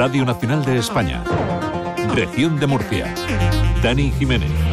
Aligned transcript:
Radio 0.00 0.24
Nacional 0.24 0.64
de 0.64 0.78
España. 0.78 1.22
Región 2.14 2.58
de 2.58 2.66
Murcia. 2.66 3.14
Dani 3.82 4.10
Jiménez. 4.12 4.69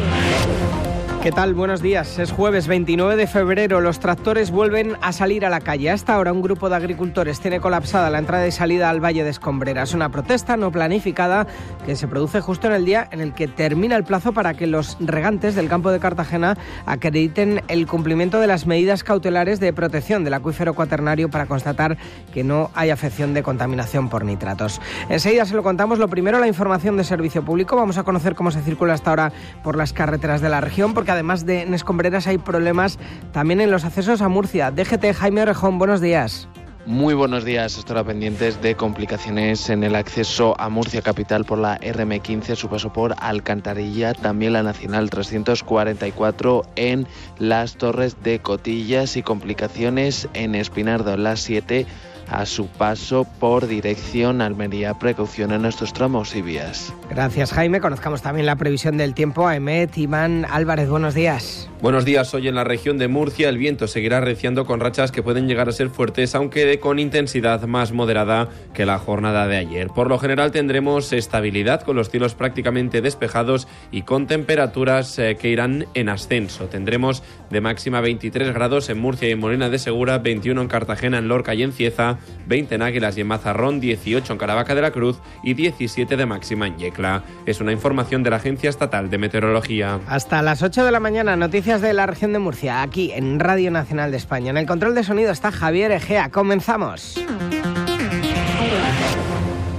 ¿Qué 1.22 1.32
tal? 1.32 1.52
Buenos 1.52 1.82
días. 1.82 2.20
Es 2.20 2.30
jueves 2.30 2.68
29 2.68 3.16
de 3.16 3.26
febrero. 3.26 3.80
Los 3.80 3.98
tractores 3.98 4.52
vuelven 4.52 4.96
a 5.02 5.12
salir 5.12 5.44
a 5.44 5.50
la 5.50 5.60
calle. 5.60 5.90
Hasta 5.90 6.14
ahora 6.14 6.32
un 6.32 6.42
grupo 6.42 6.70
de 6.70 6.76
agricultores 6.76 7.40
tiene 7.40 7.60
colapsada 7.60 8.08
la 8.08 8.20
entrada 8.20 8.46
y 8.46 8.52
salida 8.52 8.88
al 8.88 9.04
Valle 9.04 9.24
de 9.24 9.30
Escombreras. 9.30 9.94
Una 9.94 10.10
protesta 10.10 10.56
no 10.56 10.70
planificada 10.70 11.48
que 11.84 11.96
se 11.96 12.06
produce 12.06 12.40
justo 12.40 12.68
en 12.68 12.72
el 12.72 12.84
día 12.84 13.08
en 13.10 13.20
el 13.20 13.34
que 13.34 13.48
termina 13.48 13.96
el 13.96 14.04
plazo 14.04 14.32
para 14.32 14.54
que 14.54 14.68
los 14.68 14.96
regantes 15.00 15.56
del 15.56 15.68
campo 15.68 15.90
de 15.90 15.98
Cartagena 15.98 16.56
acrediten 16.86 17.62
el 17.66 17.88
cumplimiento 17.88 18.38
de 18.38 18.46
las 18.46 18.66
medidas 18.66 19.02
cautelares 19.02 19.58
de 19.58 19.72
protección 19.72 20.22
del 20.22 20.34
acuífero 20.34 20.74
cuaternario 20.74 21.28
para 21.30 21.46
constatar 21.46 21.98
que 22.32 22.44
no 22.44 22.70
hay 22.74 22.90
afección 22.90 23.34
de 23.34 23.42
contaminación 23.42 24.08
por 24.08 24.24
nitratos. 24.24 24.80
Enseguida 25.08 25.46
se 25.46 25.56
lo 25.56 25.64
contamos. 25.64 25.98
Lo 25.98 26.06
primero, 26.06 26.38
la 26.38 26.46
información 26.46 26.96
de 26.96 27.02
servicio 27.02 27.44
público. 27.44 27.74
Vamos 27.74 27.98
a 27.98 28.04
conocer 28.04 28.36
cómo 28.36 28.52
se 28.52 28.62
circula 28.62 28.94
hasta 28.94 29.10
ahora 29.10 29.32
por 29.64 29.74
las 29.74 29.92
carreteras 29.92 30.40
de 30.40 30.48
la 30.48 30.60
región, 30.60 30.94
porque 30.94 31.07
además 31.12 31.46
de 31.46 31.62
en 31.62 31.74
Escombreras 31.74 32.26
hay 32.26 32.38
problemas 32.38 32.98
también 33.32 33.60
en 33.60 33.70
los 33.70 33.84
accesos 33.84 34.22
a 34.22 34.28
Murcia. 34.28 34.70
DGT 34.70 35.14
Jaime 35.14 35.42
Orejón, 35.42 35.78
buenos 35.78 36.00
días. 36.00 36.48
Muy 36.88 37.12
buenos 37.12 37.44
días, 37.44 37.76
estará 37.76 38.02
pendientes 38.02 38.62
de 38.62 38.74
complicaciones 38.74 39.68
en 39.68 39.84
el 39.84 39.94
acceso 39.94 40.58
a 40.58 40.70
Murcia 40.70 41.02
Capital 41.02 41.44
por 41.44 41.58
la 41.58 41.78
RM15, 41.80 42.54
su 42.56 42.70
paso 42.70 42.94
por 42.94 43.14
Alcantarilla, 43.18 44.14
también 44.14 44.54
la 44.54 44.62
Nacional 44.62 45.10
344 45.10 46.62
en 46.76 47.06
las 47.38 47.76
Torres 47.76 48.16
de 48.22 48.38
Cotillas 48.38 49.18
y 49.18 49.22
complicaciones 49.22 50.30
en 50.32 50.54
Espinardo, 50.54 51.14
las 51.18 51.40
7 51.40 51.84
a 52.30 52.46
su 52.46 52.66
paso 52.66 53.26
por 53.38 53.66
dirección 53.66 54.40
Almería. 54.40 54.94
Precaución 54.94 55.52
en 55.52 55.64
estos 55.64 55.92
tramos 55.92 56.34
y 56.34 56.42
vías. 56.42 56.92
Gracias 57.10 57.52
Jaime, 57.52 57.80
conozcamos 57.80 58.22
también 58.22 58.46
la 58.46 58.56
previsión 58.56 58.96
del 58.96 59.14
tiempo. 59.14 59.46
Aemet, 59.46 59.96
Iván 59.96 60.46
Álvarez, 60.50 60.88
buenos 60.88 61.14
días. 61.14 61.68
Buenos 61.80 62.04
días. 62.04 62.34
Hoy 62.34 62.48
en 62.48 62.56
la 62.56 62.64
región 62.64 62.98
de 62.98 63.06
Murcia 63.06 63.48
el 63.48 63.56
viento 63.56 63.86
seguirá 63.86 64.20
reciando 64.20 64.66
con 64.66 64.80
rachas 64.80 65.12
que 65.12 65.22
pueden 65.22 65.46
llegar 65.46 65.68
a 65.68 65.72
ser 65.72 65.90
fuertes, 65.90 66.34
aunque 66.34 66.80
con 66.80 66.98
intensidad 66.98 67.62
más 67.62 67.92
moderada 67.92 68.48
que 68.74 68.84
la 68.84 68.98
jornada 68.98 69.46
de 69.46 69.58
ayer. 69.58 69.86
Por 69.86 70.08
lo 70.08 70.18
general 70.18 70.50
tendremos 70.50 71.12
estabilidad 71.12 71.82
con 71.82 71.94
los 71.94 72.10
cielos 72.10 72.34
prácticamente 72.34 73.00
despejados 73.00 73.68
y 73.92 74.02
con 74.02 74.26
temperaturas 74.26 75.18
eh, 75.20 75.36
que 75.40 75.50
irán 75.50 75.86
en 75.94 76.08
ascenso. 76.08 76.66
Tendremos 76.66 77.22
de 77.50 77.60
máxima 77.60 78.00
23 78.00 78.52
grados 78.52 78.88
en 78.90 78.98
Murcia 78.98 79.28
y 79.28 79.32
en 79.32 79.38
Molina 79.38 79.68
de 79.70 79.78
Segura, 79.78 80.18
21 80.18 80.60
en 80.60 80.68
Cartagena, 80.68 81.18
en 81.18 81.28
Lorca 81.28 81.54
y 81.54 81.62
en 81.62 81.72
Cieza, 81.72 82.17
20 82.46 82.74
en 82.74 82.82
Águilas 82.82 83.16
y 83.16 83.20
en 83.20 83.26
Mazarrón, 83.26 83.80
18 83.80 84.32
en 84.32 84.38
Caravaca 84.38 84.74
de 84.74 84.82
la 84.82 84.90
Cruz 84.90 85.18
y 85.42 85.54
17 85.54 86.16
de 86.16 86.26
máxima 86.26 86.66
en 86.66 86.76
Yecla. 86.76 87.22
Es 87.46 87.60
una 87.60 87.72
información 87.72 88.22
de 88.22 88.30
la 88.30 88.36
Agencia 88.36 88.70
Estatal 88.70 89.10
de 89.10 89.18
Meteorología. 89.18 90.00
Hasta 90.06 90.42
las 90.42 90.62
8 90.62 90.84
de 90.84 90.90
la 90.90 91.00
mañana, 91.00 91.36
noticias 91.36 91.80
de 91.80 91.92
la 91.92 92.06
región 92.06 92.32
de 92.32 92.38
Murcia, 92.38 92.82
aquí 92.82 93.12
en 93.12 93.40
Radio 93.40 93.70
Nacional 93.70 94.10
de 94.10 94.16
España. 94.16 94.50
En 94.50 94.56
el 94.56 94.66
control 94.66 94.94
de 94.94 95.04
sonido 95.04 95.30
está 95.30 95.52
Javier 95.52 95.92
Egea. 95.92 96.30
Comenzamos. 96.30 97.18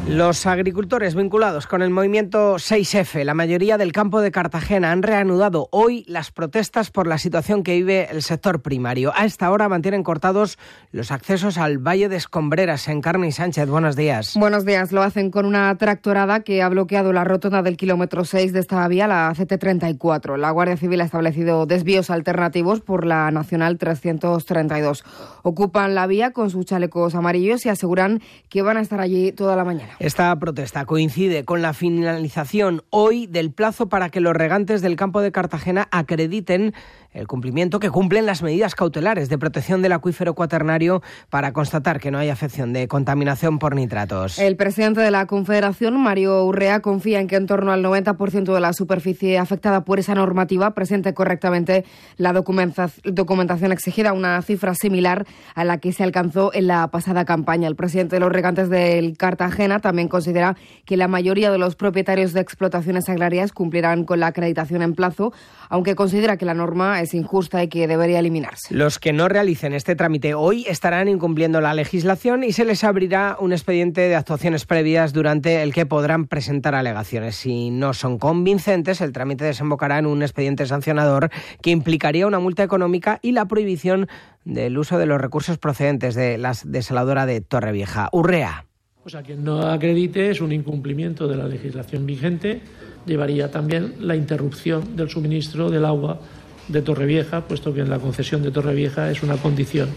Los 0.09 0.47
agricultores 0.47 1.13
vinculados 1.13 1.67
con 1.67 1.83
el 1.83 1.91
movimiento 1.91 2.55
6F, 2.55 3.23
la 3.23 3.35
mayoría 3.35 3.77
del 3.77 3.91
campo 3.91 4.21
de 4.21 4.31
Cartagena, 4.31 4.91
han 4.91 5.03
reanudado 5.03 5.69
hoy 5.71 6.03
las 6.07 6.31
protestas 6.31 6.89
por 6.89 7.05
la 7.05 7.19
situación 7.19 7.61
que 7.61 7.75
vive 7.75 8.07
el 8.09 8.23
sector 8.23 8.63
primario. 8.63 9.13
A 9.15 9.25
esta 9.25 9.51
hora 9.51 9.69
mantienen 9.69 10.01
cortados 10.01 10.57
los 10.91 11.11
accesos 11.11 11.59
al 11.59 11.77
Valle 11.77 12.09
de 12.09 12.15
Escombreras. 12.15 12.87
En 12.87 13.01
Carmen 13.01 13.31
Sánchez, 13.31 13.69
buenos 13.69 13.95
días. 13.95 14.33
Buenos 14.35 14.65
días. 14.65 14.91
Lo 14.91 15.03
hacen 15.03 15.29
con 15.29 15.45
una 15.45 15.77
tractorada 15.77 16.39
que 16.39 16.63
ha 16.63 16.69
bloqueado 16.69 17.13
la 17.13 17.23
rotonda 17.23 17.61
del 17.61 17.77
kilómetro 17.77 18.25
6 18.25 18.51
de 18.51 18.61
esta 18.61 18.87
vía, 18.87 19.07
la 19.07 19.31
CT34. 19.35 20.37
La 20.37 20.49
Guardia 20.49 20.75
Civil 20.75 21.01
ha 21.01 21.05
establecido 21.05 21.67
desvíos 21.67 22.09
alternativos 22.09 22.81
por 22.81 23.05
la 23.05 23.29
Nacional 23.29 23.77
332. 23.77 25.03
Ocupan 25.43 25.93
la 25.93 26.07
vía 26.07 26.31
con 26.31 26.49
sus 26.49 26.65
chalecos 26.65 27.13
amarillos 27.13 27.63
y 27.67 27.69
aseguran 27.69 28.23
que 28.49 28.63
van 28.63 28.77
a 28.77 28.81
estar 28.81 28.99
allí 29.01 29.31
toda 29.33 29.55
la 29.55 29.63
mañana. 29.63 29.98
Esta 29.99 30.33
protesta 30.39 30.85
coincide 30.85 31.43
con 31.43 31.61
la 31.61 31.73
finalización 31.73 32.83
hoy 32.89 33.27
del 33.27 33.51
plazo 33.51 33.89
para 33.89 34.07
que 34.07 34.21
los 34.21 34.33
regantes 34.33 34.81
del 34.81 34.95
campo 34.95 35.19
de 35.19 35.33
Cartagena 35.33 35.89
acrediten 35.91 36.73
el 37.11 37.27
cumplimiento 37.27 37.79
que 37.79 37.89
cumplen 37.89 38.25
las 38.25 38.41
medidas 38.41 38.75
cautelares 38.75 39.29
de 39.29 39.37
protección 39.37 39.81
del 39.81 39.91
acuífero 39.93 40.35
cuaternario 40.35 41.01
para 41.29 41.51
constatar 41.53 41.99
que 41.99 42.11
no 42.11 42.19
hay 42.19 42.29
afección 42.29 42.71
de 42.71 42.87
contaminación 42.87 43.59
por 43.59 43.75
nitratos. 43.75 44.39
El 44.39 44.55
presidente 44.55 45.01
de 45.01 45.11
la 45.11 45.25
Confederación, 45.25 45.99
Mario 45.99 46.45
Urrea, 46.45 46.81
confía 46.81 47.19
en 47.19 47.27
que 47.27 47.35
en 47.35 47.47
torno 47.47 47.71
al 47.73 47.83
90% 47.83 48.53
de 48.53 48.59
la 48.59 48.73
superficie 48.73 49.37
afectada 49.37 49.83
por 49.83 49.99
esa 49.99 50.15
normativa 50.15 50.73
presente 50.75 51.13
correctamente 51.13 51.83
la 52.15 52.31
documentación 52.31 53.71
exigida, 53.71 54.13
una 54.13 54.41
cifra 54.43 54.75
similar 54.75 55.25
a 55.55 55.63
la 55.65 55.79
que 55.79 55.91
se 55.91 56.03
alcanzó 56.03 56.53
en 56.53 56.67
la 56.67 56.87
pasada 56.89 57.25
campaña. 57.25 57.67
El 57.67 57.75
presidente 57.75 58.17
de 58.17 58.19
los 58.21 58.31
regantes 58.31 58.69
del 58.69 59.17
Cartagena 59.17 59.79
también 59.89 60.07
considera 60.07 60.55
que 60.85 60.97
la 60.97 61.07
mayoría 61.07 61.49
de 61.49 61.57
los 61.57 61.75
propietarios 61.75 62.31
de 62.33 62.41
explotaciones 62.41 63.09
agrarias 63.09 63.51
cumplirán 63.51 64.03
con 64.03 64.19
la 64.19 64.27
acreditación 64.27 64.83
en 64.83 64.93
plazo, 64.93 65.33
aunque 65.67 65.95
considera 65.95 66.37
que 66.37 66.45
la 66.45 66.53
norma 66.53 67.01
es 67.01 67.15
injusta 67.15 67.63
y 67.63 67.69
que 67.69 67.87
debería 67.87 68.19
eliminarse. 68.19 68.71
Los 68.75 68.99
que 68.99 69.13
no 69.13 69.27
realicen 69.27 69.73
este 69.73 69.95
trámite 69.95 70.35
hoy 70.35 70.63
estarán 70.67 71.07
incumpliendo 71.07 71.59
la 71.59 71.73
legislación 71.73 72.43
y 72.43 72.51
se 72.51 72.65
les 72.65 72.83
abrirá 72.83 73.35
un 73.39 73.51
expediente 73.51 74.01
de 74.01 74.15
actuaciones 74.15 74.67
previas 74.67 75.11
durante 75.11 75.63
el 75.63 75.73
que 75.73 75.87
podrán 75.87 76.27
presentar 76.27 76.75
alegaciones. 76.75 77.35
Si 77.35 77.71
no 77.71 77.95
son 77.95 78.19
convincentes, 78.19 79.01
el 79.01 79.11
trámite 79.11 79.45
desembocará 79.45 79.97
en 79.97 80.05
un 80.05 80.21
expediente 80.21 80.67
sancionador 80.67 81.31
que 81.63 81.71
implicaría 81.71 82.27
una 82.27 82.37
multa 82.37 82.61
económica 82.61 83.17
y 83.23 83.31
la 83.31 83.45
prohibición 83.45 84.07
del 84.45 84.77
uso 84.77 84.99
de 84.99 85.07
los 85.07 85.19
recursos 85.19 85.57
procedentes 85.57 86.13
de 86.13 86.37
la 86.37 86.53
desaladora 86.63 87.25
de 87.25 87.41
Torrevieja. 87.41 88.09
Urrea. 88.11 88.68
Pues 89.09 89.23
a 89.23 89.25
quien 89.25 89.43
no 89.43 89.63
acredite 89.63 90.29
es 90.29 90.39
un 90.39 90.51
incumplimiento 90.51 91.27
de 91.27 91.35
la 91.35 91.47
legislación 91.47 92.05
vigente, 92.05 92.61
llevaría 93.07 93.49
también 93.49 93.95
la 94.01 94.15
interrupción 94.15 94.95
del 94.95 95.09
suministro 95.09 95.71
del 95.71 95.85
agua 95.85 96.19
de 96.67 96.83
Torrevieja, 96.83 97.41
puesto 97.41 97.73
que 97.73 97.81
en 97.81 97.89
la 97.89 97.97
concesión 97.97 98.43
de 98.43 98.51
Torrevieja 98.51 99.09
es 99.09 99.23
una 99.23 99.37
condición 99.37 99.89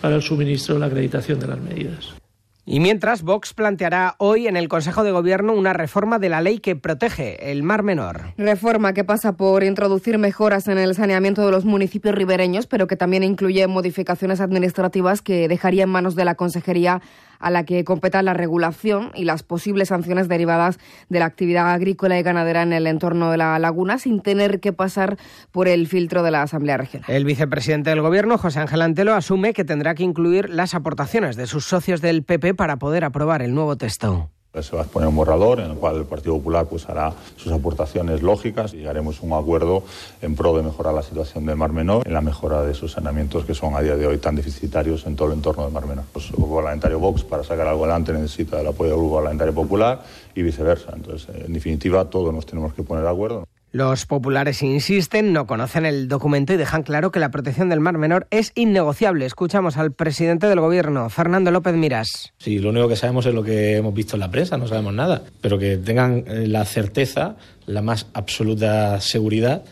para 0.00 0.14
el 0.14 0.22
suministro 0.22 0.74
de 0.74 0.80
la 0.80 0.86
acreditación 0.86 1.40
de 1.40 1.46
las 1.48 1.60
medidas. 1.60 2.21
Y 2.64 2.78
mientras, 2.78 3.22
Vox 3.22 3.54
planteará 3.54 4.14
hoy 4.18 4.46
en 4.46 4.56
el 4.56 4.68
Consejo 4.68 5.02
de 5.02 5.10
Gobierno 5.10 5.52
una 5.52 5.72
reforma 5.72 6.20
de 6.20 6.28
la 6.28 6.40
ley 6.40 6.60
que 6.60 6.76
protege 6.76 7.50
el 7.50 7.64
Mar 7.64 7.82
Menor. 7.82 8.34
Reforma 8.38 8.92
que 8.92 9.02
pasa 9.02 9.32
por 9.32 9.64
introducir 9.64 10.16
mejoras 10.18 10.68
en 10.68 10.78
el 10.78 10.94
saneamiento 10.94 11.44
de 11.44 11.50
los 11.50 11.64
municipios 11.64 12.14
ribereños, 12.14 12.68
pero 12.68 12.86
que 12.86 12.94
también 12.94 13.24
incluye 13.24 13.66
modificaciones 13.66 14.40
administrativas 14.40 15.22
que 15.22 15.48
dejaría 15.48 15.82
en 15.82 15.90
manos 15.90 16.14
de 16.14 16.24
la 16.24 16.36
Consejería 16.36 17.02
a 17.42 17.50
la 17.50 17.64
que 17.64 17.84
competa 17.84 18.22
la 18.22 18.32
regulación 18.32 19.10
y 19.14 19.24
las 19.24 19.42
posibles 19.42 19.88
sanciones 19.88 20.28
derivadas 20.28 20.78
de 21.08 21.18
la 21.18 21.26
actividad 21.26 21.72
agrícola 21.72 22.18
y 22.18 22.22
ganadera 22.22 22.62
en 22.62 22.72
el 22.72 22.86
entorno 22.86 23.30
de 23.30 23.36
la 23.36 23.58
laguna 23.58 23.98
sin 23.98 24.22
tener 24.22 24.60
que 24.60 24.72
pasar 24.72 25.18
por 25.50 25.68
el 25.68 25.88
filtro 25.88 26.22
de 26.22 26.30
la 26.30 26.42
Asamblea 26.42 26.76
Regional. 26.76 27.10
El 27.10 27.24
vicepresidente 27.24 27.90
del 27.90 28.00
Gobierno, 28.00 28.38
José 28.38 28.60
Ángel 28.60 28.80
Antelo, 28.82 29.14
asume 29.14 29.52
que 29.52 29.64
tendrá 29.64 29.94
que 29.94 30.04
incluir 30.04 30.48
las 30.48 30.74
aportaciones 30.74 31.36
de 31.36 31.46
sus 31.46 31.64
socios 31.64 32.00
del 32.00 32.22
PP 32.22 32.51
para 32.54 32.76
poder 32.76 33.04
aprobar 33.04 33.42
el 33.42 33.54
nuevo 33.54 33.76
texto. 33.76 34.28
Se 34.60 34.76
va 34.76 34.82
a 34.82 34.84
exponer 34.84 35.08
un 35.08 35.16
borrador 35.16 35.60
en 35.60 35.70
el 35.70 35.76
cual 35.78 35.96
el 35.96 36.04
Partido 36.04 36.34
Popular 36.34 36.66
pues, 36.66 36.86
hará 36.86 37.14
sus 37.36 37.50
aportaciones 37.50 38.20
lógicas 38.20 38.74
y 38.74 38.78
llegaremos 38.78 39.18
a 39.20 39.24
un 39.24 39.32
acuerdo 39.32 39.82
en 40.20 40.34
pro 40.34 40.54
de 40.54 40.62
mejorar 40.62 40.92
la 40.92 41.02
situación 41.02 41.46
del 41.46 41.56
Mar 41.56 41.72
Menor, 41.72 42.06
en 42.06 42.12
la 42.12 42.20
mejora 42.20 42.60
de 42.60 42.72
esos 42.72 42.92
saneamientos 42.92 43.46
que 43.46 43.54
son 43.54 43.74
a 43.74 43.80
día 43.80 43.96
de 43.96 44.06
hoy 44.06 44.18
tan 44.18 44.36
deficitarios 44.36 45.06
en 45.06 45.16
todo 45.16 45.28
el 45.28 45.34
entorno 45.38 45.64
del 45.64 45.72
Mar 45.72 45.86
Menor. 45.86 46.04
Pues, 46.12 46.26
el 46.26 46.36
Grupo 46.36 46.56
Parlamentario 46.56 46.98
Vox, 46.98 47.24
para 47.24 47.42
sacar 47.44 47.66
algo 47.66 47.84
adelante, 47.84 48.12
necesita 48.12 48.60
el 48.60 48.66
apoyo 48.66 48.90
del 48.90 48.98
Grupo 48.98 49.14
Parlamentario 49.14 49.54
Popular 49.54 50.02
y 50.34 50.42
viceversa. 50.42 50.92
Entonces, 50.94 51.34
en 51.34 51.52
definitiva, 51.54 52.04
todos 52.10 52.34
nos 52.34 52.44
tenemos 52.44 52.74
que 52.74 52.82
poner 52.82 53.04
de 53.04 53.10
acuerdo. 53.10 53.46
Los 53.72 54.04
populares 54.04 54.62
insisten, 54.62 55.32
no 55.32 55.46
conocen 55.46 55.86
el 55.86 56.06
documento 56.06 56.52
y 56.52 56.58
dejan 56.58 56.82
claro 56.82 57.10
que 57.10 57.18
la 57.18 57.30
protección 57.30 57.70
del 57.70 57.80
Mar 57.80 57.96
Menor 57.96 58.26
es 58.30 58.52
innegociable. 58.54 59.24
Escuchamos 59.24 59.78
al 59.78 59.92
presidente 59.92 60.46
del 60.46 60.60
Gobierno, 60.60 61.08
Fernando 61.08 61.50
López 61.50 61.74
Miras. 61.74 62.34
Sí, 62.36 62.58
lo 62.58 62.68
único 62.68 62.86
que 62.86 62.96
sabemos 62.96 63.24
es 63.24 63.32
lo 63.32 63.42
que 63.42 63.76
hemos 63.76 63.94
visto 63.94 64.16
en 64.16 64.20
la 64.20 64.30
prensa, 64.30 64.58
no 64.58 64.66
sabemos 64.66 64.92
nada. 64.92 65.22
Pero 65.40 65.58
que 65.58 65.78
tengan 65.78 66.22
eh, 66.26 66.46
la 66.46 66.66
certeza, 66.66 67.36
la 67.64 67.80
más 67.80 68.08
absoluta 68.12 69.00
seguridad 69.00 69.64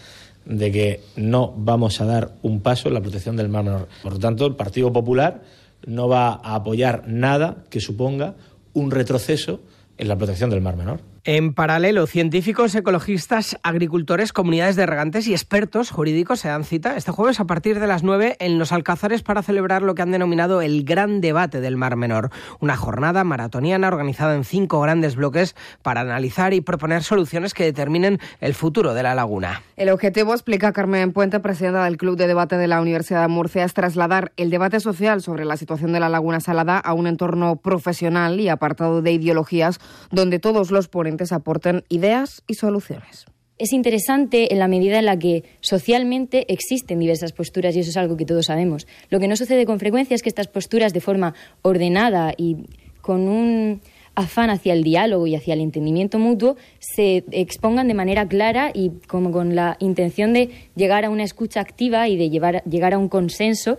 de 0.47 0.73
que 0.73 1.01
no 1.17 1.53
vamos 1.55 2.01
a 2.01 2.07
dar 2.07 2.33
un 2.41 2.63
paso 2.63 2.89
en 2.89 2.95
la 2.95 3.03
protección 3.03 3.37
del 3.37 3.51
Mar 3.51 3.65
Menor. 3.65 3.87
Por 4.03 4.15
lo 4.15 4.19
tanto, 4.19 4.47
el 4.47 4.57
Partido 4.57 4.91
Popular 4.91 5.43
no 5.87 6.09
va 6.09 6.41
a 6.43 6.55
apoyar 6.55 7.07
nada 7.07 7.65
que 7.69 7.81
suponga 7.81 8.35
un 8.73 8.91
retroceso 8.91 9.61
en 9.99 10.09
la 10.09 10.17
protección 10.17 10.49
del 10.49 10.63
Mar 10.63 10.79
Menor. 10.79 11.10
En 11.25 11.53
paralelo, 11.53 12.07
científicos, 12.07 12.75
ecologistas, 12.75 13.59
agricultores, 13.63 14.33
comunidades 14.33 14.75
de 14.77 14.87
regantes 14.87 15.27
y 15.27 15.33
expertos 15.33 15.91
jurídicos 15.91 16.41
se 16.41 16.49
dan 16.49 16.65
cita 16.65 16.97
este 16.97 17.13
jueves 17.13 17.41
a 17.41 17.45
partir 17.45 17.79
de 17.79 17.87
las 17.87 18.03
9 18.03 18.39
en 18.41 18.59
los 18.59 18.73
Alcázares 18.73 19.23
para 19.23 19.43
celebrar 19.43 19.83
lo 19.83 19.95
que 19.95 20.01
han 20.01 20.13
denominado 20.13 20.63
el 20.63 20.83
Gran 20.83 21.21
Debate 21.21 21.61
del 21.61 21.77
Mar 21.77 21.97
Menor, 21.97 22.31
una 22.59 22.75
jornada 22.75 23.23
maratoniana 23.23 23.89
organizada 23.89 24.35
en 24.35 24.45
cinco 24.45 24.81
grandes 24.81 25.15
bloques 25.15 25.55
para 25.83 26.01
analizar 26.01 26.55
y 26.55 26.63
proponer 26.63 27.03
soluciones 27.03 27.53
que 27.53 27.65
determinen 27.65 28.19
el 28.41 28.55
futuro 28.55 28.95
de 28.95 29.03
la 29.03 29.15
laguna. 29.15 29.63
El 29.77 29.91
objetivo, 29.91 30.33
explica 30.33 30.73
Carmen 30.73 31.13
Puente, 31.13 31.39
presidenta 31.41 31.85
del 31.85 31.99
Club 31.99 32.17
de 32.17 32.29
Debate 32.29 32.57
de 32.57 32.67
la 32.67 32.81
Universidad 32.81 33.21
de 33.21 33.29
Murcia, 33.29 33.65
es 33.65 33.75
trasladar 33.75 34.33
el 34.39 34.49
debate 34.49 34.81
social 34.81 35.21
sobre 35.21 35.45
la 35.45 35.59
situación 35.59 35.93
de 35.93 36.01
la 36.01 36.09
laguna 36.09 36.41
salada 36.41 36.79
a 36.79 36.95
un 36.95 37.07
entorno 37.07 37.57
profesional 37.57 38.41
y 38.41 38.49
apartado 38.49 39.03
de 39.03 39.13
ideologías 39.13 39.81
donde 40.11 40.39
todos 40.39 40.71
los 40.71 40.89
ponentes 40.89 41.10
aporten 41.33 41.85
ideas 41.89 42.43
y 42.47 42.55
soluciones 42.55 43.27
es 43.61 43.75
interesante 43.75 44.55
en 44.55 44.59
la 44.59 44.69
medida 44.69 44.99
en 44.99 45.05
la 45.05 45.19
que 45.19 45.45
socialmente 45.61 46.51
existen 46.51 46.99
diversas 46.99 47.33
posturas 47.33 47.77
y 47.77 47.81
eso 47.81 47.91
es 47.91 47.97
algo 47.99 48.17
que 48.17 48.25
todos 48.25 48.47
sabemos. 48.47 48.87
Lo 49.11 49.21
que 49.21 49.29
no 49.29 49.37
sucede 49.37 49.67
con 49.67 49.79
frecuencia 49.79 50.15
es 50.15 50.23
que 50.23 50.31
estas 50.31 50.49
posturas 50.49 50.95
de 50.95 51.03
forma 51.03 51.35
ordenada 51.61 52.33
y 52.35 52.65
con 53.03 53.29
un 53.29 53.83
afán 54.15 54.49
hacia 54.49 54.73
el 54.73 54.83
diálogo 54.83 55.27
y 55.27 55.35
hacia 55.35 55.55
el 55.55 55.61
entendimiento 55.61 56.19
mutuo 56.19 56.57
se 56.79 57.25
expongan 57.31 57.87
de 57.87 57.95
manera 57.95 58.27
clara 58.27 58.71
y 58.73 58.93
como 59.07 59.31
con 59.31 59.55
la 59.55 59.77
intención 59.79 60.33
de 60.33 60.51
llegar 60.75 61.05
a 61.05 61.11
una 61.11 61.25
escucha 61.25 61.61
activa 61.61 62.09
y 62.09 62.17
de 62.17 62.31
llegar 62.31 62.95
a 62.95 62.99
un 62.99 63.09
consenso. 63.11 63.77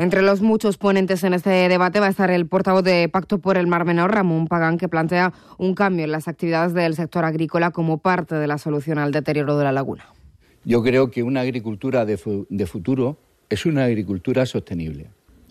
Entre 0.00 0.22
los 0.22 0.40
muchos 0.40 0.78
ponentes 0.78 1.24
en 1.24 1.34
este 1.34 1.50
debate 1.50 2.00
va 2.00 2.06
a 2.06 2.08
estar 2.08 2.30
el 2.30 2.46
portavoz 2.46 2.82
de 2.82 3.06
Pacto 3.10 3.36
por 3.36 3.58
el 3.58 3.66
Mar 3.66 3.84
Menor, 3.84 4.10
Ramón 4.10 4.46
Pagán, 4.46 4.78
que 4.78 4.88
plantea 4.88 5.34
un 5.58 5.74
cambio 5.74 6.06
en 6.06 6.10
las 6.10 6.26
actividades 6.26 6.72
del 6.72 6.94
sector 6.94 7.26
agrícola 7.26 7.70
como 7.70 7.98
parte 7.98 8.36
de 8.36 8.46
la 8.46 8.56
solución 8.56 8.96
al 8.96 9.12
deterioro 9.12 9.58
de 9.58 9.64
la 9.64 9.72
laguna. 9.72 10.06
Yo 10.64 10.82
creo 10.82 11.10
que 11.10 11.22
una 11.22 11.42
agricultura 11.42 12.06
de, 12.06 12.16
futuro 12.16 13.18
es 13.50 13.66
una 13.66 13.84
agricultura 13.84 14.46
sostenible. 14.46 15.08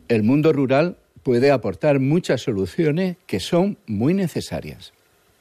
El 0.07 0.23
mundo 0.23 0.51
rural 0.51 0.97
puede 1.21 1.51
aportar 1.51 1.99
muchas 1.99 2.41
soluciones 2.41 3.17
que 3.27 3.39
son 3.39 3.77
muy 3.85 4.15
necesarias. 4.15 4.93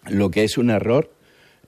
Lo 0.06 0.30
que 0.30 0.44
es 0.44 0.58
un 0.58 0.68
error 0.68 1.10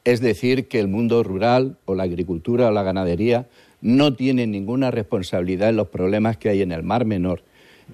es 0.05 0.21
decir 0.21 0.69
que 0.69 0.79
el 0.79 0.89
mundo 0.89 1.23
rural 1.23 1.79
o 1.87 1.95
la 1.95 2.03
agricultura 2.03 2.69
o 2.69 2.71
la 2.71 2.83
ganadería 2.83 3.49
no 3.81 4.15
tienen 4.15 4.51
ninguna 4.51 4.91
responsabilidad 4.91 5.71
en 5.71 5.77
los 5.77 5.89
problemas 5.89 6.37
que 6.37 6.49
hay 6.49 6.63
en 6.63 6.73
el 6.73 6.83
Mar 6.83 7.05
Menor 7.05 7.43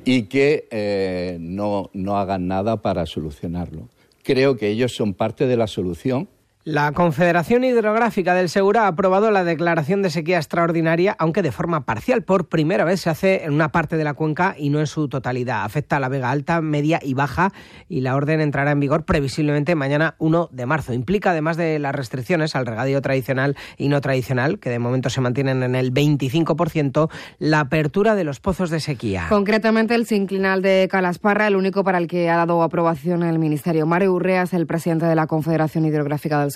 y 0.04 0.24
que 0.24 0.66
eh, 0.70 1.38
no, 1.40 1.90
no 1.92 2.18
hagan 2.18 2.48
nada 2.48 2.82
para 2.82 3.06
solucionarlo. 3.06 3.88
Creo 4.22 4.56
que 4.56 4.68
ellos 4.68 4.94
son 4.94 5.14
parte 5.14 5.46
de 5.46 5.56
la 5.56 5.66
solución 5.66 6.28
la 6.66 6.90
Confederación 6.90 7.62
Hidrográfica 7.62 8.34
del 8.34 8.48
Segura 8.48 8.82
ha 8.82 8.86
aprobado 8.88 9.30
la 9.30 9.44
declaración 9.44 10.02
de 10.02 10.10
sequía 10.10 10.38
extraordinaria, 10.38 11.14
aunque 11.16 11.40
de 11.40 11.52
forma 11.52 11.84
parcial. 11.84 12.24
Por 12.24 12.48
primera 12.48 12.84
vez 12.84 13.02
se 13.02 13.08
hace 13.08 13.44
en 13.44 13.52
una 13.52 13.70
parte 13.70 13.96
de 13.96 14.02
la 14.02 14.14
cuenca 14.14 14.56
y 14.58 14.70
no 14.70 14.80
en 14.80 14.88
su 14.88 15.08
totalidad. 15.08 15.62
Afecta 15.62 15.98
a 15.98 16.00
la 16.00 16.08
Vega 16.08 16.32
Alta, 16.32 16.60
Media 16.60 16.98
y 17.00 17.14
Baja 17.14 17.52
y 17.88 18.00
la 18.00 18.16
orden 18.16 18.40
entrará 18.40 18.72
en 18.72 18.80
vigor 18.80 19.04
previsiblemente 19.04 19.76
mañana 19.76 20.16
1 20.18 20.48
de 20.50 20.66
marzo. 20.66 20.92
Implica, 20.92 21.30
además 21.30 21.56
de 21.56 21.78
las 21.78 21.94
restricciones 21.94 22.56
al 22.56 22.66
regadío 22.66 23.00
tradicional 23.00 23.56
y 23.78 23.86
no 23.86 24.00
tradicional, 24.00 24.58
que 24.58 24.68
de 24.68 24.80
momento 24.80 25.08
se 25.08 25.20
mantienen 25.20 25.62
en 25.62 25.76
el 25.76 25.94
25%, 25.94 27.08
la 27.38 27.60
apertura 27.60 28.16
de 28.16 28.24
los 28.24 28.40
pozos 28.40 28.70
de 28.70 28.80
sequía. 28.80 29.26
Concretamente 29.28 29.94
el 29.94 30.04
sinclinal 30.04 30.62
de 30.62 30.88
Calasparra, 30.90 31.46
el 31.46 31.54
único 31.54 31.84
para 31.84 31.98
el 31.98 32.08
que 32.08 32.28
ha 32.28 32.38
dado 32.38 32.64
aprobación 32.64 33.22
el 33.22 33.38
Ministerio. 33.38 33.86
Mario 33.86 34.14
Urrea 34.14 34.42
es 34.42 34.52
el 34.52 34.66
presidente 34.66 35.06
de 35.06 35.14
la 35.14 35.28
Confederación 35.28 35.84
Hidrográfica 35.84 36.40
del 36.40 36.55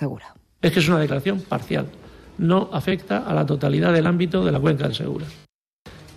Es 0.62 0.72
que 0.72 0.80
es 0.80 0.88
una 0.88 0.98
declaración 0.98 1.40
parcial. 1.40 1.86
No 2.38 2.70
afecta 2.72 3.18
a 3.18 3.34
la 3.34 3.46
totalidad 3.46 3.92
del 3.92 4.06
ámbito 4.06 4.44
de 4.44 4.52
la 4.52 4.60
cuenca 4.60 4.84
del 4.84 4.94
Segura. 4.94 5.26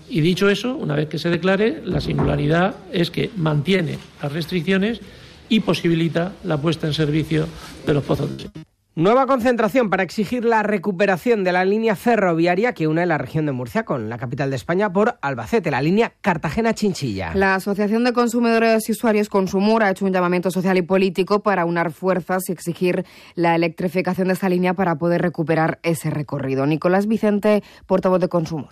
Y 0.10 0.22
dicho 0.22 0.50
eso, 0.50 0.76
una 0.76 0.96
vez 0.96 1.10
que 1.10 1.18
se 1.18 1.30
declare, 1.30 1.82
la 1.86 2.02
singularidad 2.02 2.76
es 2.92 3.10
que 3.10 3.32
mantiene 3.36 3.98
las 4.22 4.32
restricciones 4.32 5.02
y 5.50 5.62
posibilita 5.62 6.34
la 6.44 6.58
puesta 6.58 6.88
en 6.88 6.94
servicio 6.94 7.48
de 7.86 7.94
los 7.94 8.04
pozos 8.04 8.38
de. 8.38 8.73
Nueva 8.96 9.26
concentración 9.26 9.90
para 9.90 10.04
exigir 10.04 10.46
la 10.46 10.62
recuperación 10.62 11.44
de 11.44 11.52
la 11.52 11.66
línea 11.66 11.96
ferroviaria 11.96 12.74
que 12.74 12.88
une 12.88 13.08
la 13.08 13.18
región 13.18 13.48
de 13.48 13.52
Murcia 13.52 13.86
con 13.86 14.08
la 14.08 14.20
capital 14.20 14.52
de 14.52 14.56
España 14.56 14.94
por 14.94 15.18
Albacete, 15.24 15.72
la 15.72 15.82
línea 15.82 16.14
Cartagena-Chinchilla. 16.22 17.32
La 17.34 17.56
Asociación 17.56 18.04
de 18.04 18.14
Consumidores 18.14 18.88
y 18.88 18.92
Usuarios 18.92 19.30
Consumur 19.30 19.82
ha 19.82 19.90
hecho 19.90 20.06
un 20.06 20.14
llamamiento 20.14 20.52
social 20.52 20.78
y 20.78 20.84
político 20.84 21.42
para 21.42 21.66
unar 21.66 21.92
fuerzas 21.92 22.48
y 22.50 22.52
exigir 22.52 23.04
la 23.34 23.56
electrificación 23.56 24.28
de 24.28 24.36
esta 24.36 24.48
línea 24.48 24.76
para 24.76 24.94
poder 25.00 25.24
recuperar 25.24 25.80
ese 25.82 26.12
recorrido. 26.12 26.68
Nicolás 26.68 27.08
Vicente, 27.08 27.64
portavoz 27.88 28.20
de 28.22 28.30
Consumur. 28.30 28.70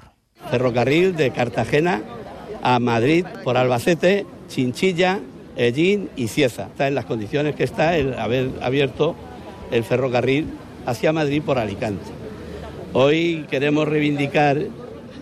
Ferrocarril 0.52 1.16
de 1.16 1.32
Cartagena 1.32 2.00
a 2.62 2.78
Madrid 2.78 3.26
por 3.44 3.58
Albacete, 3.58 4.28
Chinchilla, 4.50 5.20
Ellín 5.56 6.12
y 6.16 6.28
Cieza. 6.28 6.68
Está 6.68 6.88
en 6.88 6.94
las 6.94 7.06
condiciones 7.06 7.56
que 7.56 7.64
está 7.64 7.98
el 7.98 8.14
haber 8.20 8.52
abierto 8.62 9.16
el 9.72 9.84
ferrocarril 9.84 10.48
hacia 10.86 11.14
Madrid 11.14 11.42
por 11.42 11.58
Alicante. 11.58 12.06
Hoy 12.94 13.46
queremos 13.50 13.88
reivindicar 13.88 14.58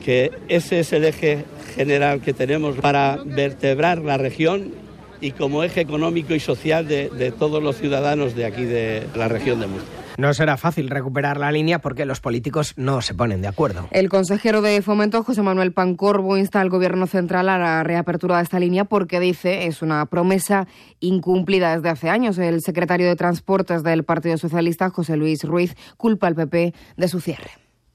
que 0.04 0.32
ese 0.48 0.80
es 0.80 0.92
el 0.94 1.06
eje 1.06 1.46
general 1.76 2.22
que 2.22 2.34
tenemos 2.34 2.76
para 2.78 3.20
vertebrar 3.24 4.00
la 4.00 4.18
región 4.18 4.74
y 5.22 5.32
como 5.32 5.64
eje 5.64 5.82
económico 5.82 6.34
y 6.34 6.40
social 6.40 6.88
de, 6.88 7.34
todos 7.38 7.62
los 7.62 7.78
ciudadanos 7.78 8.36
de 8.36 8.46
aquí 8.46 8.64
de 8.64 9.04
la 9.16 9.28
región 9.28 9.60
de 9.60 9.68
Murcia. 9.68 9.99
No 10.20 10.34
será 10.34 10.58
fácil 10.58 10.90
recuperar 10.90 11.38
la 11.38 11.50
línea 11.50 11.80
porque 11.80 12.04
los 12.04 12.20
políticos 12.20 12.74
no 12.76 13.02
se 13.02 13.14
ponen 13.14 13.42
de 13.42 13.48
acuerdo. 13.48 13.88
El 13.92 14.10
consejero 14.10 14.62
de 14.62 14.82
Fomento, 14.82 15.24
José 15.24 15.42
Manuel 15.42 15.72
Pancorbo, 15.72 16.36
insta 16.36 16.60
al 16.60 16.70
Gobierno 16.70 17.08
central 17.08 17.48
a 17.48 17.58
la 17.58 17.84
reapertura 17.86 18.36
de 18.36 18.44
esta 18.44 18.60
línea 18.60 18.84
porque 18.84 19.22
dice 19.22 19.68
es 19.68 19.82
una 19.82 20.06
promesa 20.08 20.68
incumplida 21.00 21.74
desde 21.74 21.88
hace 21.88 22.10
años. 22.10 22.38
El 22.38 22.60
secretario 22.60 23.08
de 23.08 23.16
Transportes 23.16 23.82
del 23.82 24.04
Partido 24.04 24.38
Socialista, 24.38 24.90
José 24.90 25.16
Luis 25.16 25.46
Ruiz, 25.46 25.78
culpa 25.96 26.28
al 26.28 26.36
PP 26.36 26.74
de 26.98 27.08
su 27.08 27.22
cierre. 27.22 27.52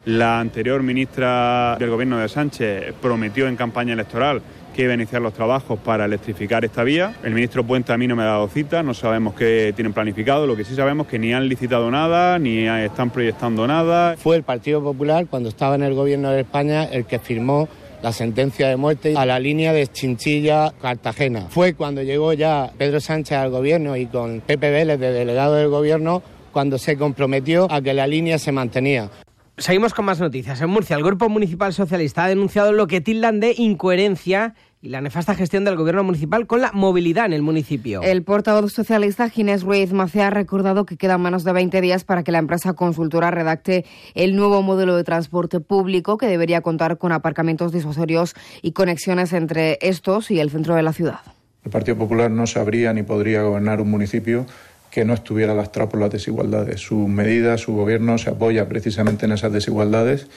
La 0.07 0.41
anterior 0.41 0.83
ministra 0.83 1.77
del 1.79 1.91
Gobierno 1.91 2.17
de 2.17 2.31
Sánchez 2.31 2.95
prometió 3.03 3.49
en 3.49 3.57
campaña 3.57 3.93
electoral 3.93 4.41
que 4.75 4.83
iba 4.83 4.93
a 4.93 4.95
iniciar 4.95 5.23
los 5.23 5.33
trabajos 5.33 5.79
para 5.79 6.05
electrificar 6.05 6.65
esta 6.65 6.85
vía. 6.85 7.15
El 7.23 7.33
ministro 7.33 7.65
Puente 7.65 7.93
a 7.93 7.97
mí 7.97 8.07
no 8.07 8.17
me 8.17 8.25
ha 8.25 8.27
dado 8.27 8.49
cita, 8.49 8.83
no 8.83 8.93
sabemos 8.93 9.35
qué 9.35 9.73
tienen 9.75 9.93
planificado, 9.93 10.47
lo 10.47 10.57
que 10.57 10.65
sí 10.65 10.75
sabemos 10.75 11.07
es 11.07 11.13
que 11.13 11.19
ni 11.19 11.33
han 11.33 11.49
licitado 11.49 11.91
nada, 11.91 12.39
ni 12.39 12.67
están 12.67 13.11
proyectando 13.11 13.67
nada. 13.67 14.17
Fue 14.19 14.37
el 14.37 14.43
Partido 14.43 14.83
Popular, 14.83 15.27
cuando 15.31 15.49
estaba 15.49 15.77
en 15.77 15.83
el 15.85 15.95
gobierno 15.95 16.31
de 16.31 16.41
España, 16.41 16.85
el 16.85 17.07
que 17.07 17.19
firmó 17.19 17.69
la 18.03 18.13
sentencia 18.13 18.69
de 18.69 18.77
muerte 18.77 19.15
a 19.17 19.25
la 19.25 19.39
línea 19.39 19.73
de 19.73 19.87
Chinchilla-Cartagena. 19.87 21.47
Fue 21.49 21.73
cuando 21.73 22.03
llegó 22.03 22.35
ya 22.35 22.71
Pedro 22.77 23.01
Sánchez 23.01 23.39
al 23.39 23.51
gobierno 23.51 23.97
y 23.97 24.07
con 24.07 24.43
Pepe 24.43 24.71
Vélez 24.71 25.01
de 25.01 25.11
delegado 25.11 25.55
del 25.55 25.69
gobierno 25.69 26.23
cuando 26.53 26.77
se 26.77 26.99
comprometió 26.99 27.67
a 27.71 27.81
que 27.81 27.95
la 27.95 28.07
línea 28.07 28.39
se 28.39 28.53
mantenía. 28.53 29.09
Seguimos 29.57 29.95
con 29.95 30.05
más 30.05 30.19
noticias. 30.19 30.61
En 30.61 30.69
Murcia, 30.69 30.97
el 30.97 31.05
Grupo 31.05 31.29
Municipal 31.29 31.73
Socialista 31.73 32.25
ha 32.25 32.29
denunciado 32.29 32.73
lo 32.73 32.89
que 32.89 33.01
tildan 33.01 33.39
de 33.39 33.55
incoherencia 33.57 34.57
y 34.83 34.89
la 34.89 35.01
nefasta 35.01 35.37
gestión 35.37 35.65
del 35.65 35.77
gobierno 35.77 36.03
municipal 36.03 36.49
con 36.49 36.61
la 36.61 36.73
movilidad 36.73 37.27
en 37.27 37.35
el 37.35 37.43
municipio. 37.43 38.03
El 38.03 38.25
portavoz 38.25 38.73
socialista 38.73 39.31
Ginés 39.31 39.63
Ruiz 39.63 39.93
Macea 39.93 40.27
ha 40.27 40.31
recordado 40.31 40.85
que 40.85 40.97
quedan 40.97 41.23
menos 41.23 41.45
de 41.45 41.53
20 41.53 41.81
días 41.81 42.03
para 42.03 42.25
que 42.25 42.33
la 42.33 42.39
empresa 42.39 42.73
consultora 42.73 43.31
redacte 43.31 43.85
el 44.15 44.35
nuevo 44.35 44.61
modelo 44.61 44.97
de 44.97 45.05
transporte 45.05 45.61
público 45.61 46.19
que 46.19 46.27
debería 46.27 46.61
contar 46.61 46.99
con 46.99 47.13
aparcamientos 47.13 47.71
disuasorios 47.71 48.35
y 48.61 48.73
conexiones 48.73 49.33
entre 49.33 49.79
estos 49.83 50.33
y 50.33 50.41
el 50.41 50.51
centro 50.51 50.75
de 50.75 50.83
la 50.83 50.93
ciudad. 50.93 51.21
El 51.65 51.71
Partido 51.71 51.97
Popular 51.97 52.31
no 52.31 52.49
sabría 52.49 52.93
ni 52.93 53.05
podría 53.05 53.43
gobernar 53.43 53.81
un 53.81 53.91
municipio 53.91 54.47
que 54.95 55.05
no 55.05 55.13
estuviera 55.13 55.57
lastrado 55.57 55.89
por 55.89 56.01
las 56.01 56.11
desigualdades. 56.11 56.81
Su 56.81 57.09
medida, 57.09 57.59
su 57.59 57.75
gobierno 57.75 58.17
se 58.17 58.31
apoya 58.31 58.69
precisamente 58.69 59.27
en 59.27 59.33
esas 59.33 59.53
desigualdades 59.53 60.29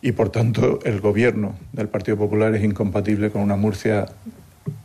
y, 0.00 0.12
por 0.12 0.30
tanto, 0.30 0.78
el 0.84 1.02
gobierno 1.02 1.56
del 1.74 1.88
Partido 1.88 2.16
Popular 2.16 2.54
es 2.54 2.64
incompatible 2.64 3.28
con 3.28 3.42
una 3.42 3.56
Murcia 3.56 4.06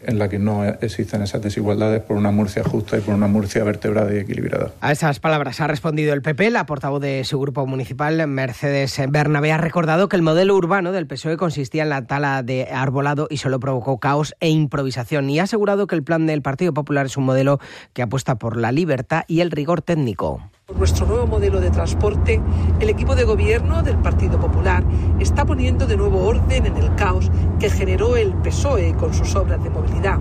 en 0.02 0.20
la 0.20 0.30
que 0.30 0.40
no 0.40 0.64
existen 0.66 1.22
esas 1.22 1.42
desigualdades 1.42 2.02
por 2.02 2.18
una 2.18 2.32
Murcia 2.32 2.64
justa 2.64 2.98
y 2.98 3.02
por 3.02 3.14
una 3.14 3.28
Murcia 3.28 3.64
vertebrada 3.64 4.14
y 4.14 4.18
equilibrada. 4.18 4.72
A 4.82 4.92
esas 4.92 5.20
palabras 5.20 5.60
ha 5.62 5.68
respondido 5.68 6.14
el 6.14 6.22
PP. 6.22 6.52
La 6.52 6.66
portavoz 6.66 7.02
de 7.02 7.24
su 7.24 7.40
grupo 7.40 7.66
municipal, 7.66 8.26
Mercedes 8.28 9.00
Bernabé, 9.10 9.52
ha 9.52 9.58
recordado 9.58 10.10
que 10.10 10.16
el 10.16 10.22
modelo 10.22 10.56
urbano 10.56 10.92
del 10.92 11.08
PSOE 11.08 11.38
consistía 11.38 11.84
en 11.84 11.90
la 11.90 12.06
tala 12.06 12.44
de 12.44 12.68
arbolado 12.72 13.28
y 13.30 13.38
solo 13.38 13.60
provocó 13.60 14.00
caos 14.00 14.36
e 14.40 14.50
improvisación. 14.50 15.30
Y 15.30 15.40
ha 15.40 15.44
asegurado 15.44 15.88
que 15.88 15.96
el 15.96 16.04
plan 16.04 16.26
del 16.26 16.42
Partido 16.42 16.74
Popular 16.74 17.06
es 17.06 17.18
un 17.18 17.26
modelo 17.26 17.60
que 17.94 18.02
apuesta 18.02 18.36
por 18.36 18.58
la 18.58 18.72
libertad 18.72 19.24
y 19.28 19.42
el 19.42 19.52
rigor 19.52 19.82
técnico. 19.82 20.42
Nuestro 20.78 21.06
nuevo 21.06 21.28
modelo 21.28 21.62
de 21.62 21.70
transporte, 21.70 22.42
el 22.80 22.90
equipo 22.90 23.16
de 23.16 23.24
gobierno 23.24 23.84
del 23.84 23.98
Partido 23.98 24.40
Popular 24.40 24.84
está 25.20 25.46
poniendo 25.46 25.86
de 25.86 25.98
nuevo 25.98 26.26
orden 26.26 26.66
en 26.66 26.76
el 26.78 26.96
caos 26.96 27.32
que 27.60 27.70
generó 27.70 28.18
el 28.18 28.34
PSOE 28.34 28.96
con 28.96 29.14
sus 29.14 29.36
obras 29.36 29.64
de 29.64 29.70
movilidad. 29.70 30.20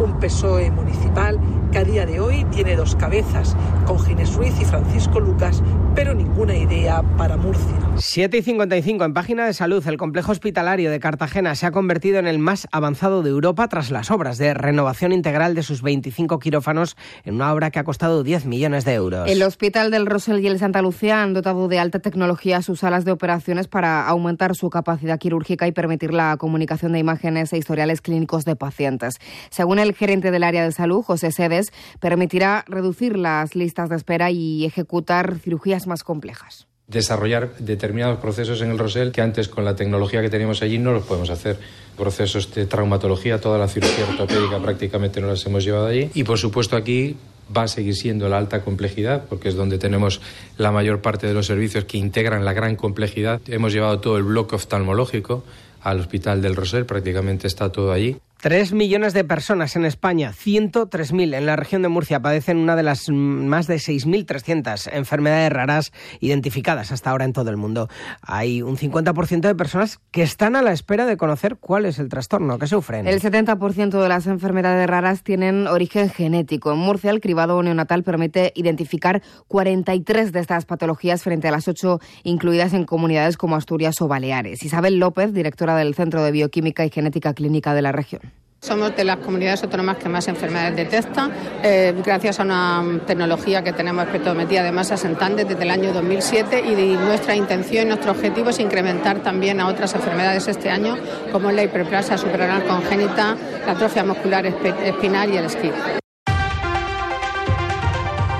Un 0.00 0.18
PSOE 0.18 0.70
municipal 0.70 1.38
que 1.70 1.78
a 1.78 1.84
día 1.84 2.06
de 2.06 2.20
hoy 2.20 2.44
tiene 2.46 2.74
dos 2.74 2.96
cabezas, 2.96 3.54
con 3.86 3.98
Ginés 3.98 4.34
Ruiz 4.34 4.58
y 4.60 4.64
Francisco 4.64 5.20
Lucas, 5.20 5.62
pero 5.94 6.14
ninguna 6.14 6.56
idea 6.56 7.02
para 7.16 7.36
Murcia. 7.36 7.82
7 7.96 8.38
y 8.38 8.42
55 8.42 9.04
en 9.04 9.14
página 9.14 9.46
de 9.46 9.52
salud. 9.52 9.86
El 9.86 9.96
complejo 9.96 10.32
hospitalario 10.32 10.90
de 10.90 10.98
Cartagena 10.98 11.54
se 11.54 11.66
ha 11.66 11.70
convertido 11.70 12.18
en 12.18 12.26
el 12.26 12.38
más 12.38 12.66
avanzado 12.72 13.22
de 13.22 13.30
Europa 13.30 13.68
tras 13.68 13.90
las 13.90 14.10
obras 14.10 14.38
de 14.38 14.54
renovación 14.54 15.12
integral 15.12 15.54
de 15.54 15.62
sus 15.62 15.82
25 15.82 16.38
quirófanos 16.38 16.96
en 17.24 17.34
una 17.34 17.52
obra 17.52 17.70
que 17.70 17.78
ha 17.78 17.84
costado 17.84 18.22
10 18.22 18.46
millones 18.46 18.84
de 18.84 18.94
euros. 18.94 19.28
El 19.28 19.42
Hospital 19.42 19.90
del 19.90 20.06
Rosell 20.06 20.40
y 20.40 20.46
el 20.46 20.58
Santa 20.58 20.80
Lucía 20.82 21.22
han 21.22 21.34
dotado 21.34 21.68
de 21.68 21.78
alta 21.78 21.98
tecnología 21.98 22.62
sus 22.62 22.80
salas 22.80 23.04
de 23.04 23.12
operaciones 23.12 23.68
para 23.68 24.06
aumentar 24.08 24.56
su 24.56 24.70
capacidad 24.70 25.18
quirúrgica 25.18 25.66
y 25.66 25.72
permitir 25.72 26.14
la 26.14 26.36
comunicación 26.38 26.92
de 26.92 26.98
imágenes 26.98 27.52
e 27.52 27.58
historiales 27.58 28.00
clínicos 28.00 28.44
de 28.44 28.56
pacientes. 28.56 29.14
Según 29.50 29.78
el 29.78 29.94
gerente 29.94 30.30
del 30.30 30.44
área 30.44 30.64
de 30.64 30.72
salud, 30.72 31.02
José 31.02 31.30
Sedes, 31.30 31.72
permitirá 32.00 32.64
reducir 32.66 33.18
las 33.18 33.54
listas 33.54 33.90
de 33.90 33.96
espera 33.96 34.30
y 34.30 34.64
ejecutar 34.64 35.38
cirugías 35.38 35.81
más 35.86 36.04
complejas 36.04 36.66
desarrollar 36.92 37.56
determinados 37.58 38.18
procesos 38.18 38.60
en 38.60 38.70
el 38.70 38.78
Rosell 38.78 39.12
que 39.12 39.22
antes 39.22 39.48
con 39.48 39.64
la 39.64 39.74
tecnología 39.74 40.20
que 40.20 40.28
teníamos 40.28 40.62
allí 40.62 40.78
no 40.78 40.92
los 40.92 41.04
podemos 41.04 41.30
hacer. 41.30 41.58
Procesos 41.96 42.54
de 42.54 42.66
traumatología, 42.66 43.40
toda 43.40 43.58
la 43.58 43.68
cirugía 43.68 44.06
ortopédica 44.08 44.58
prácticamente 44.60 45.20
no 45.20 45.28
las 45.28 45.44
hemos 45.46 45.64
llevado 45.64 45.86
allí. 45.86 46.10
Y 46.14 46.24
por 46.24 46.38
supuesto 46.38 46.76
aquí 46.76 47.16
va 47.54 47.62
a 47.64 47.68
seguir 47.68 47.94
siendo 47.96 48.28
la 48.28 48.38
alta 48.38 48.62
complejidad, 48.62 49.24
porque 49.28 49.48
es 49.48 49.54
donde 49.54 49.78
tenemos 49.78 50.20
la 50.56 50.72
mayor 50.72 51.00
parte 51.00 51.26
de 51.26 51.34
los 51.34 51.46
servicios 51.46 51.84
que 51.84 51.98
integran 51.98 52.44
la 52.44 52.52
gran 52.52 52.76
complejidad. 52.76 53.40
Hemos 53.46 53.72
llevado 53.72 54.00
todo 54.00 54.16
el 54.16 54.22
bloque 54.22 54.56
oftalmológico 54.56 55.44
al 55.82 56.00
Hospital 56.00 56.40
del 56.40 56.56
Rosell, 56.56 56.86
prácticamente 56.86 57.46
está 57.46 57.70
todo 57.70 57.92
allí. 57.92 58.16
Tres 58.42 58.72
millones 58.72 59.14
de 59.14 59.22
personas 59.22 59.76
en 59.76 59.84
España, 59.84 60.32
103.000 60.32 61.36
en 61.36 61.46
la 61.46 61.54
región 61.54 61.82
de 61.82 61.88
Murcia 61.88 62.18
padecen 62.18 62.56
una 62.56 62.74
de 62.74 62.82
las 62.82 63.08
más 63.08 63.68
de 63.68 63.76
6.300 63.76 64.90
enfermedades 64.92 65.52
raras 65.52 65.92
identificadas 66.18 66.90
hasta 66.90 67.10
ahora 67.10 67.24
en 67.24 67.34
todo 67.34 67.50
el 67.50 67.56
mundo. 67.56 67.88
Hay 68.20 68.60
un 68.60 68.76
50% 68.76 69.42
de 69.42 69.54
personas 69.54 70.00
que 70.10 70.24
están 70.24 70.56
a 70.56 70.62
la 70.62 70.72
espera 70.72 71.06
de 71.06 71.16
conocer 71.16 71.54
cuál 71.54 71.86
es 71.86 72.00
el 72.00 72.08
trastorno 72.08 72.58
que 72.58 72.66
sufren. 72.66 73.06
El 73.06 73.20
70% 73.20 74.02
de 74.02 74.08
las 74.08 74.26
enfermedades 74.26 74.88
raras 74.88 75.22
tienen 75.22 75.68
origen 75.68 76.10
genético. 76.10 76.72
En 76.72 76.78
Murcia, 76.78 77.12
el 77.12 77.20
cribado 77.20 77.62
neonatal 77.62 78.02
permite 78.02 78.52
identificar 78.56 79.22
43 79.46 80.32
de 80.32 80.40
estas 80.40 80.64
patologías 80.64 81.22
frente 81.22 81.46
a 81.46 81.52
las 81.52 81.68
8 81.68 82.00
incluidas 82.24 82.72
en 82.72 82.86
comunidades 82.86 83.36
como 83.36 83.54
Asturias 83.54 84.02
o 84.02 84.08
Baleares. 84.08 84.64
Isabel 84.64 84.98
López, 84.98 85.32
directora 85.32 85.76
del 85.76 85.94
Centro 85.94 86.24
de 86.24 86.32
Bioquímica 86.32 86.84
y 86.84 86.90
Genética 86.90 87.34
Clínica 87.34 87.72
de 87.72 87.82
la 87.82 87.92
región. 87.92 88.31
Somos 88.62 88.94
de 88.94 89.02
las 89.02 89.16
comunidades 89.16 89.64
autónomas 89.64 89.96
que 89.96 90.08
más 90.08 90.28
enfermedades 90.28 90.76
detectan, 90.76 91.32
eh, 91.64 91.92
gracias 92.06 92.38
a 92.38 92.44
una 92.44 93.00
tecnología 93.04 93.64
que 93.64 93.72
tenemos 93.72 94.04
espectrometría 94.04 94.62
de 94.62 94.70
masas 94.70 95.04
en 95.04 95.16
desde 95.18 95.64
el 95.64 95.68
año 95.68 95.92
2007 95.92 96.60
y 96.60 96.94
nuestra 96.94 97.34
intención 97.34 97.86
y 97.86 97.88
nuestro 97.88 98.12
objetivo 98.12 98.50
es 98.50 98.60
incrementar 98.60 99.18
también 99.18 99.60
a 99.60 99.66
otras 99.66 99.96
enfermedades 99.96 100.46
este 100.46 100.70
año, 100.70 100.96
como 101.32 101.50
la 101.50 101.64
hiperplasia 101.64 102.16
suprarrenal 102.16 102.62
congénita, 102.62 103.36
la 103.66 103.72
atrofia 103.72 104.04
muscular 104.04 104.46
espinal 104.46 105.34
y 105.34 105.38
el 105.38 105.46
esquí. 105.46 105.72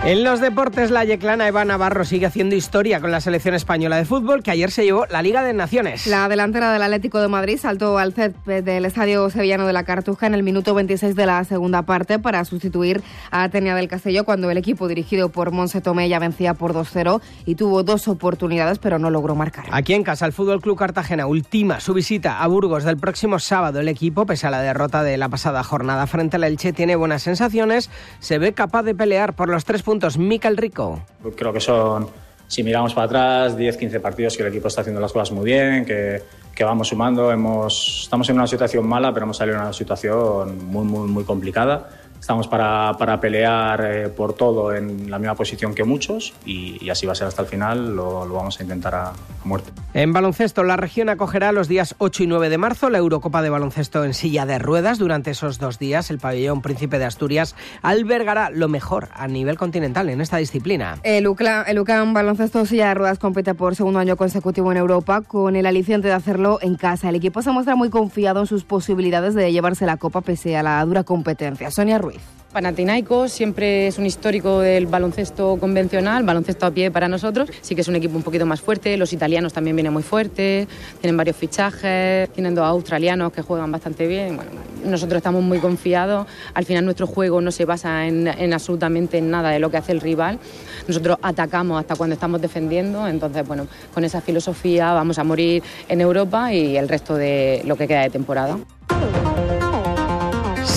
En 0.05 0.25
los 0.25 0.41
deportes, 0.41 0.91
la 0.91 1.05
yeclana 1.05 1.47
Eva 1.47 1.65
Navarro 1.65 2.05
sigue 2.05 2.27
haciendo 2.27 2.57
historia 2.57 3.01
con 3.01 3.13
la 3.13 3.21
selección 3.21 3.55
española 3.55 3.97
de 3.97 4.05
fútbol 4.05 4.43
que 4.43 4.51
ayer 4.51 4.73
se 4.73 4.83
llevó 4.83 5.07
la 5.07 5.23
Liga 5.23 5.45
de 5.45 5.53
Naciones. 5.53 6.09
La 6.09 6.29
delantera 6.29 6.73
del 6.73 6.83
Atlético 6.83 7.21
de 7.21 7.29
Madrid 7.29 7.57
saltó 7.57 7.99
al 7.99 8.13
césped 8.13 8.65
del 8.65 8.85
Estadio 8.85 9.31
Sevillano 9.31 9.65
de 9.65 9.73
la 9.73 9.85
Cartuja 9.85 10.27
en 10.27 10.35
el 10.35 10.43
minuto 10.43 10.75
26 10.75 11.15
de 11.15 11.25
la 11.25 11.45
segunda 11.45 11.83
parte 11.83 12.19
para 12.19 12.45
sustituir 12.45 13.01
a 13.31 13.45
Atenia 13.45 13.77
del 13.77 13.87
Castelló 13.87 14.25
cuando 14.25 14.51
el 14.51 14.59
equipo 14.59 14.89
dirigido 14.89 15.29
por 15.29 15.53
Monse 15.53 15.81
Tomé 15.81 16.09
ya 16.09 16.19
vencía 16.19 16.55
por 16.55 16.75
2-0 16.75 17.21
y 17.47 17.55
tuvo 17.55 17.85
dos 17.85 18.09
oportunidades 18.09 18.81
pero 18.81 18.99
no 18.99 19.09
logró 19.09 19.37
marcar. 19.37 19.67
Aquí 19.71 19.95
en 19.95 20.03
casa, 20.03 20.27
el 20.27 20.33
Fútbol 20.33 20.61
Club 20.61 20.79
Cartagena 20.79 21.29
ultima 21.29 21.79
su 21.79 21.95
visita 21.95 22.43
a 22.43 22.49
Burgos 22.49 22.83
del 22.83 22.97
próximo 22.97 23.39
sábado. 23.39 23.79
El 23.79 23.87
equipo, 23.87 24.27
pese 24.27 24.49
a 24.49 24.51
la 24.51 24.63
derrota 24.63 25.05
de 25.05 25.17
la 25.17 25.29
pasada 25.29 25.63
jornada 25.63 26.09
frente 26.09 26.39
al 26.39 26.43
Elche, 26.43 26.73
tiene 26.73 26.97
buenas 26.97 27.23
sensaciones, 27.23 27.89
se 28.19 28.39
ve 28.39 28.53
capaz 28.53 28.83
de 28.83 28.97
pelear 28.97 29.35
por 29.35 29.49
los 29.49 29.65
tres 29.65 29.85
puntos 29.85 29.92
puntos. 29.93 30.17
Rico. 30.57 31.03
Creo 31.37 31.53
que 31.53 31.61
son, 31.61 32.09
si 32.49 32.63
miramos 32.63 32.95
para 32.95 33.05
atrás, 33.05 33.59
10-15 33.59 34.01
partidos 34.01 34.37
que 34.37 34.43
el 34.43 34.49
equipo 34.49 34.69
está 34.69 34.81
haciendo 34.81 35.01
las 35.01 35.13
cosas 35.13 35.33
muy 35.33 35.45
bien, 35.45 35.85
que, 35.85 36.23
que 36.55 36.65
vamos 36.65 36.89
sumando. 36.89 37.31
Hemos, 37.31 38.01
estamos 38.05 38.27
en 38.31 38.37
una 38.37 38.47
situación 38.47 38.87
mala, 38.87 39.13
pero 39.13 39.25
hemos 39.25 39.37
salido 39.37 39.59
en 39.59 39.65
una 39.65 39.73
situación 39.75 40.65
muy, 40.65 40.85
muy, 40.85 41.09
muy 41.09 41.25
complicada 41.25 41.91
Estamos 42.23 42.47
para, 42.47 42.95
para 42.99 43.19
pelear 43.19 43.85
eh, 43.85 44.09
por 44.09 44.35
todo 44.35 44.73
en 44.73 45.11
la 45.11 45.19
misma 45.19 45.35
posición 45.35 45.75
que 45.75 45.83
muchos 45.83 46.33
y, 46.47 46.89
así 46.89 47.05
va 47.05 47.15
a 47.15 47.17
ser 47.17 47.27
hasta 47.27 47.43
el 47.43 47.49
final, 47.49 47.97
lo, 47.97 48.25
lo 48.25 48.35
vamos 48.35 48.61
a 48.61 48.63
intentar 48.63 48.95
a, 48.95 49.13
muerte. 49.45 49.73
En 49.93 50.13
baloncesto, 50.13 50.63
la 50.63 50.77
región 50.77 51.09
acogerá 51.09 51.51
los 51.51 51.67
días 51.67 51.97
8 51.99 52.23
y 52.23 52.27
9 52.29 52.49
de 52.49 52.59
marzo 52.59 52.91
la 52.91 52.99
Eurocopa 52.99 53.43
de 53.43 53.51
Baloncesto 53.51 54.05
en 54.05 54.15
silla 54.15 54.47
de 54.47 54.61
ruedas. 54.61 55.01
Durante 55.01 55.33
esos 55.33 55.59
dos 55.59 55.81
días, 55.81 56.11
el 56.11 56.19
pabellón 56.19 56.63
Príncipe 56.63 57.01
de 57.01 57.07
Asturias 57.07 57.57
albergará 57.83 58.51
lo 58.51 58.69
mejor 58.69 59.09
a 59.15 59.27
nivel 59.27 59.59
continental 59.59 60.09
en 60.09 60.21
esta 60.21 60.37
disciplina. 60.37 60.99
El 61.03 61.27
UCLA, 61.27 61.63
el 61.63 61.81
UCAM 61.81 62.15
Baloncesto 62.15 62.65
Silla 62.67 62.87
de 62.89 62.95
Ruedas 62.95 63.19
compite 63.19 63.55
por 63.55 63.75
segundo 63.75 63.99
año 63.99 64.17
consecutivo 64.17 64.71
en 64.71 64.79
Europa 64.79 65.23
con 65.23 65.57
el 65.57 65.67
aliciente 65.67 66.07
de 66.07 66.15
hacerlo 66.15 66.59
en 66.63 66.77
casa. 66.77 67.09
El 67.09 67.17
equipo 67.17 67.43
se 67.43 67.51
muestra 67.51 67.75
muy 67.75 67.91
confiado 67.91 68.39
en 68.39 68.47
sus 68.47 68.63
posibilidades 68.63 69.35
de 69.35 69.51
llevarse 69.51 69.87
la 69.87 69.97
copa 69.97 70.21
pese 70.21 70.57
a 70.57 70.63
la 70.63 70.85
dura 70.85 71.03
competencia. 71.03 71.71
Sonia 71.73 71.99
Ruiz. 71.99 72.12
Panathinaikos 72.53 73.33
siempre 73.33 73.87
es 73.87 73.97
un 73.97 74.05
histórico 74.05 74.61
del 74.61 74.87
baloncesto 74.87 75.57
convencional, 75.57 76.23
baloncesto 76.23 76.67
a 76.67 76.71
pie 76.71 76.91
para 76.91 77.09
nosotros. 77.09 77.49
Sí 77.63 77.75
que 77.75 77.81
es 77.81 77.89
un 77.89 77.97
equipo 77.97 78.15
un 78.15 78.23
poquito 78.23 78.45
más 78.45 78.61
fuerte. 78.61 78.99
Los 78.99 79.15
italianos 79.15 79.55
también 79.55 79.75
vienen 79.75 79.91
muy 79.91 80.03
fuertes, 80.03 80.69
tienen 81.01 81.17
varios 81.17 81.35
fichajes, 81.35 82.29
tienen 82.35 82.55
dos 82.55 82.67
australianos 82.67 83.33
que 83.33 83.41
juegan 83.41 83.73
bastante 83.73 84.07
bien. 84.07 84.37
Bueno, 84.37 84.51
nosotros 84.85 85.17
estamos 85.17 85.43
muy 85.43 85.61
confiados. 85.61 86.27
Al 86.53 86.67
final 86.67 86.85
nuestro 86.85 87.07
juego 87.07 87.41
no 87.41 87.51
se 87.51 87.65
basa 87.65 88.07
en, 88.07 88.29
en 88.29 88.53
absolutamente 88.53 89.23
nada 89.23 89.49
de 89.49 89.59
lo 89.59 89.71
que 89.71 89.79
hace 89.79 89.93
el 89.93 90.03
rival. 90.03 90.39
Nosotros 90.87 91.17
atacamos 91.23 91.81
hasta 91.81 91.97
cuando 91.97 92.13
estamos 92.13 92.43
defendiendo. 92.43 93.09
Entonces, 93.09 93.47
bueno, 93.49 93.67
con 93.95 94.05
esa 94.05 94.21
filosofía 94.21 94.93
vamos 94.93 95.19
a 95.19 95.25
morir 95.25 95.63
en 95.89 96.03
Europa 96.03 96.53
y 96.53 96.77
el 96.77 96.87
resto 96.87 97.15
de 97.15 97.63
lo 97.65 97.77
que 97.77 97.89
queda 97.89 98.03
de 98.03 98.11
temporada. 98.11 98.59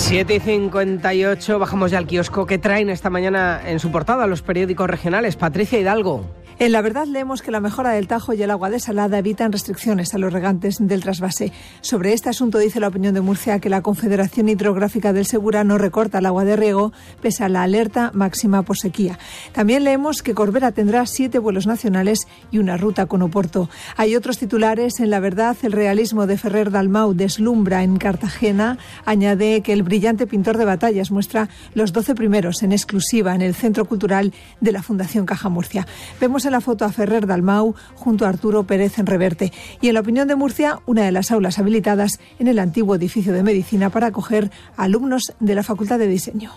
7 0.08 0.36
y 0.36 0.38
58, 0.38 1.58
bajamos 1.58 1.90
ya 1.90 1.98
al 1.98 2.06
kiosco. 2.06 2.46
que 2.46 2.58
traen 2.58 2.90
esta 2.90 3.10
mañana 3.10 3.60
en 3.66 3.80
su 3.80 3.90
portada 3.90 4.28
los 4.28 4.40
periódicos 4.40 4.88
regionales? 4.88 5.34
Patricia 5.34 5.80
Hidalgo. 5.80 6.24
En 6.58 6.72
la 6.72 6.80
verdad 6.80 7.06
leemos 7.06 7.42
que 7.42 7.50
la 7.50 7.60
mejora 7.60 7.90
del 7.90 8.08
Tajo 8.08 8.32
y 8.32 8.42
el 8.42 8.50
agua 8.50 8.70
desalada 8.70 9.18
evitan 9.18 9.52
restricciones 9.52 10.14
a 10.14 10.18
los 10.18 10.32
regantes 10.32 10.78
del 10.80 11.02
trasvase. 11.02 11.52
Sobre 11.82 12.14
este 12.14 12.30
asunto 12.30 12.56
dice 12.56 12.80
la 12.80 12.88
opinión 12.88 13.12
de 13.12 13.20
Murcia 13.20 13.58
que 13.58 13.68
la 13.68 13.82
Confederación 13.82 14.48
Hidrográfica 14.48 15.12
del 15.12 15.26
Segura 15.26 15.64
no 15.64 15.76
recorta 15.76 16.20
el 16.20 16.24
agua 16.24 16.46
de 16.46 16.56
riego 16.56 16.94
pese 17.20 17.44
a 17.44 17.50
la 17.50 17.62
alerta 17.62 18.10
máxima 18.14 18.62
por 18.62 18.78
sequía. 18.78 19.18
También 19.52 19.84
leemos 19.84 20.22
que 20.22 20.32
Corbera 20.32 20.72
tendrá 20.72 21.04
siete 21.04 21.38
vuelos 21.38 21.66
nacionales 21.66 22.26
y 22.50 22.56
una 22.56 22.78
ruta 22.78 23.04
con 23.04 23.20
Oporto. 23.20 23.68
Hay 23.98 24.16
otros 24.16 24.38
titulares. 24.38 24.98
En 25.00 25.10
la 25.10 25.20
verdad, 25.20 25.58
el 25.62 25.72
realismo 25.72 26.26
de 26.26 26.38
Ferrer 26.38 26.70
Dalmau 26.70 27.12
deslumbra 27.12 27.82
en 27.82 27.98
Cartagena. 27.98 28.78
Añade 29.04 29.60
que 29.60 29.74
el 29.74 29.82
brillante 29.82 30.26
pintor 30.26 30.56
de 30.56 30.64
batallas 30.64 31.10
muestra 31.10 31.50
los 31.74 31.92
doce 31.92 32.14
primeros 32.14 32.62
en 32.62 32.72
exclusiva 32.72 33.34
en 33.34 33.42
el 33.42 33.54
Centro 33.54 33.84
Cultural 33.84 34.32
de 34.62 34.72
la 34.72 34.82
Fundación 34.82 35.26
Caja 35.26 35.50
Murcia. 35.50 35.86
Vemos 36.18 36.45
la 36.50 36.60
foto 36.60 36.84
a 36.84 36.92
Ferrer 36.92 37.26
Dalmau 37.26 37.74
junto 37.94 38.24
a 38.24 38.28
Arturo 38.28 38.64
Pérez 38.64 38.98
en 38.98 39.06
Reverte. 39.06 39.52
Y 39.80 39.88
en 39.88 39.94
la 39.94 40.00
opinión 40.00 40.28
de 40.28 40.36
Murcia, 40.36 40.80
una 40.86 41.04
de 41.04 41.12
las 41.12 41.30
aulas 41.30 41.58
habilitadas 41.58 42.20
en 42.38 42.48
el 42.48 42.58
antiguo 42.58 42.94
edificio 42.94 43.32
de 43.32 43.42
medicina 43.42 43.90
para 43.90 44.08
acoger 44.08 44.50
alumnos 44.76 45.32
de 45.40 45.54
la 45.54 45.62
Facultad 45.62 45.98
de 45.98 46.06
Diseño. 46.06 46.52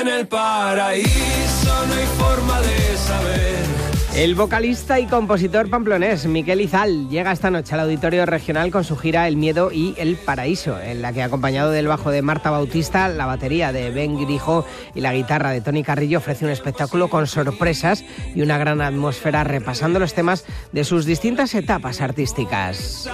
En 0.00 0.06
el 0.06 0.28
paraíso 0.28 1.86
no 1.86 1.94
hay 1.94 2.06
forma 2.18 2.60
de 2.60 2.96
saber 2.96 3.77
el 4.18 4.34
vocalista 4.34 4.98
y 4.98 5.06
compositor 5.06 5.70
pamplonés 5.70 6.26
Miquel 6.26 6.60
Izal 6.60 7.08
llega 7.08 7.30
esta 7.30 7.52
noche 7.52 7.74
al 7.74 7.80
Auditorio 7.82 8.26
Regional 8.26 8.72
con 8.72 8.82
su 8.82 8.96
gira 8.96 9.28
El 9.28 9.36
Miedo 9.36 9.70
y 9.70 9.94
El 9.96 10.16
Paraíso, 10.16 10.76
en 10.80 11.02
la 11.02 11.12
que 11.12 11.22
acompañado 11.22 11.70
del 11.70 11.86
bajo 11.86 12.10
de 12.10 12.20
Marta 12.20 12.50
Bautista, 12.50 13.06
la 13.08 13.26
batería 13.26 13.70
de 13.70 13.90
Ben 13.90 14.18
Grijo 14.18 14.66
y 14.96 15.02
la 15.02 15.14
guitarra 15.14 15.52
de 15.52 15.60
Tony 15.60 15.84
Carrillo 15.84 16.18
ofrece 16.18 16.44
un 16.44 16.50
espectáculo 16.50 17.08
con 17.08 17.28
sorpresas 17.28 18.04
y 18.34 18.42
una 18.42 18.58
gran 18.58 18.80
atmósfera 18.80 19.44
repasando 19.44 20.00
los 20.00 20.14
temas 20.14 20.44
de 20.72 20.82
sus 20.82 21.04
distintas 21.04 21.54
etapas 21.54 22.00
artísticas. 22.00 23.08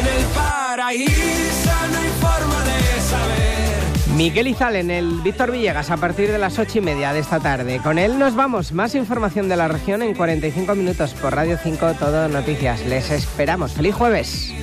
En 0.00 0.06
el 0.06 0.24
paraíso 0.34 1.51
Miguel 4.22 4.46
Izal 4.46 4.76
en 4.76 4.92
el 4.92 5.20
Víctor 5.20 5.50
Villegas 5.50 5.90
a 5.90 5.96
partir 5.96 6.30
de 6.30 6.38
las 6.38 6.56
ocho 6.56 6.78
y 6.78 6.80
media 6.80 7.12
de 7.12 7.18
esta 7.18 7.40
tarde. 7.40 7.80
Con 7.82 7.98
él 7.98 8.20
nos 8.20 8.36
vamos. 8.36 8.70
Más 8.70 8.94
información 8.94 9.48
de 9.48 9.56
la 9.56 9.66
región 9.66 10.00
en 10.00 10.14
45 10.14 10.76
minutos 10.76 11.12
por 11.14 11.34
Radio 11.34 11.58
5 11.60 11.94
Todo 11.94 12.28
Noticias. 12.28 12.86
Les 12.86 13.10
esperamos. 13.10 13.72
¡Feliz 13.72 13.96
jueves! 13.96 14.54